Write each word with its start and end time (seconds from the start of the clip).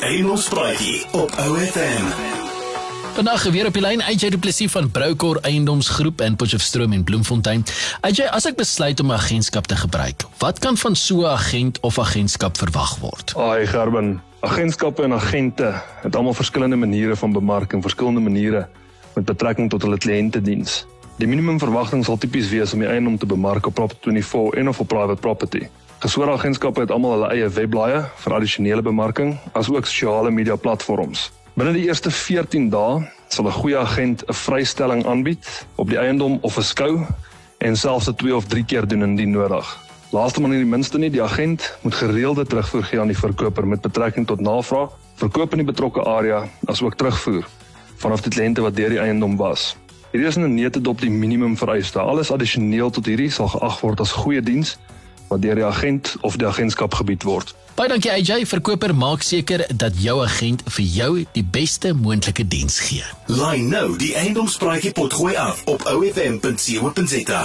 die 0.00 0.08
Engelspraatjie 0.08 1.04
op 1.12 1.30
OFM. 1.36 2.04
Vandag 3.14 3.42
weer 3.42 3.66
op 3.66 3.72
die 3.72 3.82
lyn 3.82 4.02
AJ 4.02 4.30
Du 4.30 4.38
Plessis 4.38 4.70
van 4.72 4.90
Broukor 4.90 5.38
Eiendomsgroep 5.42 6.20
in 6.20 6.36
Potchefstroom 6.36 6.92
en 6.92 7.04
Bloemfontein. 7.04 7.64
AJ, 8.00 8.30
as 8.32 8.46
ek 8.48 8.56
besluit 8.56 9.00
om 9.00 9.10
'n 9.10 9.18
agentskap 9.18 9.66
te 9.66 9.76
gebruik, 9.76 10.24
wat 10.38 10.58
kan 10.58 10.76
van 10.76 10.96
so 10.96 11.20
'n 11.20 11.24
agent 11.26 11.80
of 11.80 11.98
agentskap 11.98 12.56
verwag 12.56 12.96
word? 12.98 13.34
Ai 13.36 13.66
Gerben, 13.66 14.22
agentskappe 14.40 15.02
en 15.02 15.12
agente 15.12 15.82
het 16.02 16.16
almal 16.16 16.34
verskillende 16.34 16.76
maniere 16.76 17.16
van 17.16 17.32
bemarking, 17.32 17.82
verskillende 17.82 18.20
maniere 18.20 18.68
met 19.14 19.24
betrekking 19.24 19.70
tot 19.70 19.82
hulle 19.82 19.98
kliëntediens. 19.98 20.86
Die 21.16 21.28
minimum 21.28 21.58
verwagting 21.58 22.04
sal 22.04 22.18
tipies 22.18 22.48
wees 22.48 22.72
om 22.72 22.78
die 22.78 22.88
eiendom 22.88 23.18
te 23.18 23.26
bemark 23.26 23.66
op 23.66 23.74
Property24 23.80 24.56
en 24.56 24.68
of 24.68 24.80
op 24.80 24.88
private 24.88 25.20
property. 25.20 25.68
Gesore 26.00 26.32
agentskappe 26.32 26.80
het 26.80 26.92
almal 26.94 27.10
hulle 27.12 27.26
eie 27.34 27.48
webblaaie 27.52 27.98
vir 28.22 28.32
addisionele 28.32 28.80
bemarking, 28.80 29.34
asook 29.52 29.84
sosiale 29.84 30.30
media 30.32 30.54
platforms. 30.56 31.26
Binne 31.52 31.74
die 31.76 31.82
eerste 31.90 32.08
14 32.08 32.70
dae 32.72 33.02
sal 33.28 33.44
'n 33.44 33.52
goeie 33.52 33.76
agent 33.76 34.24
'n 34.24 34.32
vrystelling 34.32 35.04
aanbied 35.04 35.44
op 35.76 35.90
die 35.92 35.98
eiendom 36.00 36.38
of 36.40 36.56
'n 36.56 36.62
skou 36.62 37.06
en 37.58 37.76
selfs 37.76 38.06
dit 38.06 38.18
2 38.18 38.36
of 38.36 38.46
3 38.46 38.64
keer 38.64 38.88
doen 38.88 39.02
indien 39.02 39.30
nodig. 39.30 39.66
Laaste 40.10 40.40
maar 40.40 40.50
nie 40.50 40.64
die 40.64 40.72
minste 40.76 40.98
nie, 40.98 41.10
die 41.10 41.22
agent 41.22 41.78
moet 41.82 41.94
gereelde 41.94 42.46
terugvoer 42.46 42.82
gee 42.82 43.00
aan 43.00 43.12
die 43.12 43.20
verkoper 43.20 43.66
met 43.66 43.80
betrekking 43.80 44.26
tot 44.26 44.40
navraag, 44.40 44.88
verkoop 45.16 45.52
in 45.52 45.58
die 45.58 45.72
betrokke 45.72 46.04
area, 46.04 46.48
asook 46.64 46.94
terugvoer 46.94 47.44
vanaf 47.96 48.22
die 48.22 48.32
kliënte 48.32 48.62
wat 48.62 48.76
deur 48.76 48.88
die 48.88 49.00
eiendom 49.00 49.36
was. 49.36 49.76
Hierdie 50.12 50.28
is 50.28 50.36
'n 50.36 50.54
nette 50.54 50.80
dop 50.80 51.00
die 51.00 51.10
minimum 51.10 51.56
vereiste. 51.56 52.00
Alles 52.00 52.30
addisioneel 52.30 52.90
tot 52.90 53.06
hierdie 53.06 53.30
sal 53.30 53.48
geag 53.48 53.80
word 53.80 54.00
as 54.00 54.12
goeie 54.12 54.40
diens 54.40 54.78
wat 55.30 55.42
deur 55.42 55.54
die 55.54 55.64
agent 55.64 56.16
of 56.26 56.36
die 56.36 56.46
agentskap 56.46 56.94
gebied 56.98 57.22
word. 57.22 57.54
Baie 57.78 57.88
dankie 57.88 58.10
AJ, 58.12 58.44
verkoper 58.50 58.92
maak 58.94 59.22
seker 59.24 59.64
dat 59.72 59.96
jou 60.02 60.18
agent 60.24 60.66
vir 60.74 60.84
jou 60.84 61.12
die 61.32 61.46
beste 61.46 61.94
moontlike 61.94 62.44
diens 62.44 62.76
gee. 62.90 63.06
Line 63.30 63.70
nou 63.70 63.96
die 63.96 64.12
Engelspraatjie 64.20 64.92
potgooi 64.92 65.36
af 65.38 65.64
op 65.70 65.86
OFM.co.za. 65.88 67.44